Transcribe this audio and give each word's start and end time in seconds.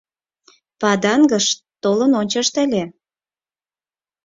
Падангыш 0.81 1.45
толын 1.83 2.11
ончышт 2.21 2.55
ыле!.. 2.63 2.83